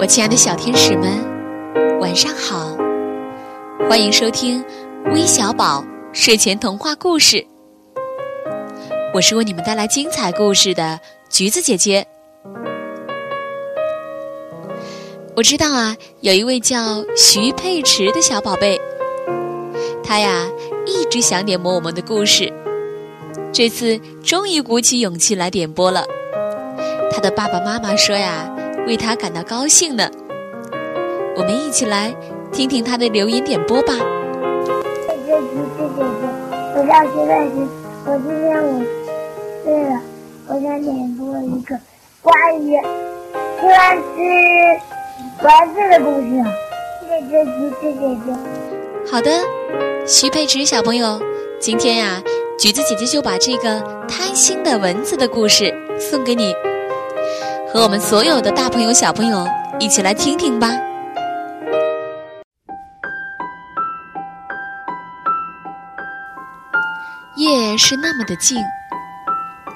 [0.00, 1.12] 我亲爱的小天使们，
[2.00, 2.74] 晚上好！
[3.86, 4.64] 欢迎收听
[5.12, 7.46] 微小宝睡前童话故事。
[9.12, 10.98] 我是为你们带来精彩故事的
[11.28, 12.06] 橘子姐姐。
[15.36, 18.80] 我知道啊，有一位叫徐佩池的小宝贝，
[20.02, 20.48] 他呀
[20.86, 22.50] 一直想点播我们的故事，
[23.52, 26.06] 这次终于鼓起勇气来点播了。
[27.12, 28.50] 他的爸爸妈妈说呀。
[28.86, 30.08] 为他感到高兴呢，
[31.36, 32.14] 我们一起来
[32.52, 33.94] 听听他的留言点播吧。
[33.94, 36.26] 谢谢橘子姐姐，
[36.76, 37.54] 我叫徐佩琪，
[38.04, 38.82] 我今天五
[39.64, 40.00] 岁了，
[40.48, 41.78] 我想点播一个
[42.20, 42.76] 关于
[43.70, 44.10] 钻石
[45.42, 46.28] 蚊子的故事。
[47.00, 48.26] 谢谢橘子姐姐。
[49.10, 49.30] 好的，
[50.06, 51.20] 徐佩池小朋友，
[51.60, 52.20] 今天呀，
[52.58, 56.52] 橘子姐姐就把这个贪心的蚊子的故事送给你。
[57.72, 59.46] 和我们所有的大朋友、小朋友
[59.78, 60.72] 一起来听听吧。
[67.36, 68.58] 夜是那么的静，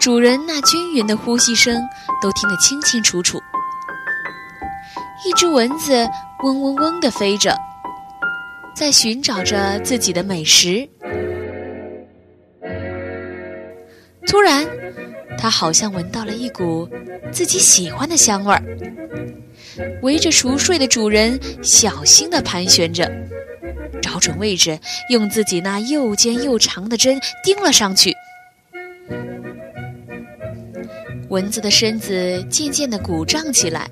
[0.00, 1.80] 主人那均匀的呼吸声
[2.20, 3.40] 都听得清清楚楚。
[5.24, 5.94] 一只蚊子
[6.42, 7.56] 嗡嗡嗡地飞着，
[8.74, 10.88] 在寻找着自己的美食。
[14.26, 14.66] 突然，
[15.38, 16.88] 它好像闻到了一股。
[17.32, 18.62] 自己喜欢的香味儿，
[20.02, 23.10] 围着熟睡的主人小心地盘旋着，
[24.00, 24.78] 找准位置，
[25.10, 28.14] 用自己那又尖又长的针钉了上去。
[31.28, 33.90] 蚊子的身子渐渐地鼓胀起来，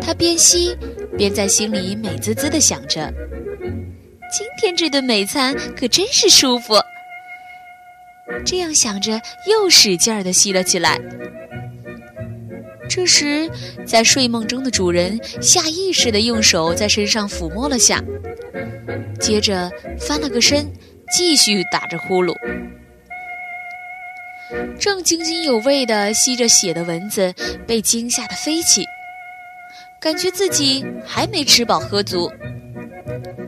[0.00, 0.76] 它边吸
[1.18, 3.12] 边在心里美滋滋地想着
[4.30, 6.74] ：“今天这顿美餐可真是舒服。”
[8.44, 10.98] 这样想着，又使劲儿地吸了起来。
[12.88, 13.48] 这时，
[13.86, 18.02] 在睡梦中的主人下意识地用手在身上抚摸了下，
[19.20, 20.68] 接着翻了个身，
[21.14, 22.34] 继续打着呼噜。
[24.76, 27.32] 正津津有味地吸着血的蚊子
[27.64, 28.84] 被惊吓得飞起，
[30.00, 32.28] 感觉自己还没吃饱喝足，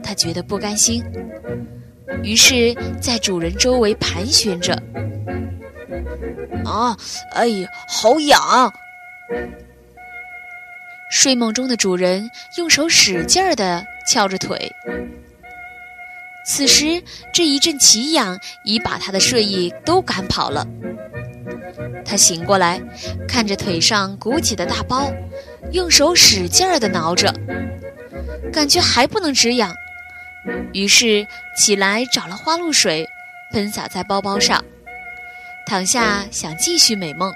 [0.04, 1.02] 他觉得不甘心，
[2.22, 4.74] 于是，在主人周围盘旋着。
[6.64, 6.96] 啊，
[7.32, 8.72] 哎呀，好痒！
[11.10, 14.72] 睡梦中的主人用手使劲儿地翘着腿，
[16.46, 17.02] 此时
[17.32, 20.66] 这一阵奇痒已把他的睡意都赶跑了。
[22.04, 22.80] 他醒过来，
[23.28, 25.12] 看着腿上鼓起的大包，
[25.72, 27.34] 用手使劲儿地挠着，
[28.52, 29.74] 感觉还不能止痒，
[30.72, 31.26] 于是
[31.56, 33.08] 起来找了花露水，
[33.52, 34.64] 喷洒在包包上，
[35.66, 37.32] 躺下想继续美梦。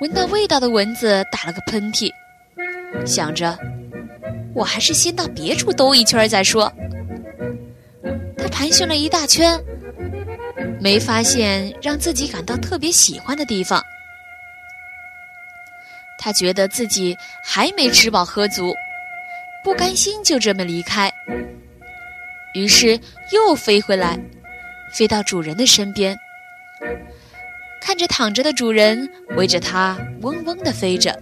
[0.00, 2.12] 闻到味道的蚊子打了个喷嚏，
[3.06, 3.58] 想着，
[4.54, 6.72] 我还是先到别处兜一圈再说。
[8.36, 9.58] 他盘旋了一大圈，
[10.80, 13.82] 没发现让自己感到特别喜欢的地方。
[16.18, 18.74] 他觉得自己还没吃饱喝足，
[19.66, 21.12] 不甘心就这么离开，
[22.54, 23.00] 于是
[23.32, 24.16] 又飞回来，
[24.92, 26.16] 飞到主人的身边。
[27.82, 31.20] 看着躺着的主人，围着它嗡嗡地飞着，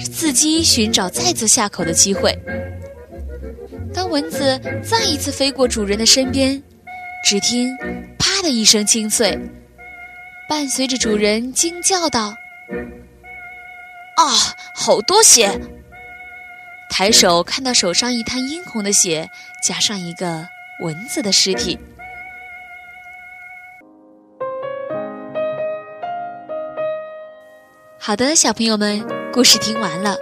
[0.00, 2.36] 伺机寻找再次下口的机会。
[3.94, 6.60] 当蚊子再一次飞过主人的身边，
[7.24, 7.68] 只听
[8.18, 9.38] “啪”的一声清脆，
[10.48, 12.34] 伴随着主人惊叫道
[14.18, 14.26] ：“啊，
[14.74, 15.56] 好多血！”
[16.98, 19.28] 抬手看到手上一滩殷红的血，
[19.62, 20.48] 加上一个
[20.80, 21.78] 蚊子的尸体。
[27.98, 30.16] 好的，小朋友们，故事听完了。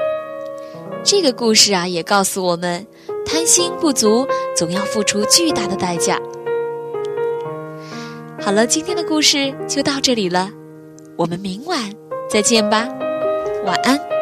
[1.05, 2.85] 这个故事啊，也告诉我们，
[3.25, 6.19] 贪心不足，总要付出巨大的代价。
[8.41, 10.50] 好了，今天的故事就到这里了，
[11.17, 11.79] 我们明晚
[12.29, 12.88] 再见吧，
[13.65, 14.13] 晚安。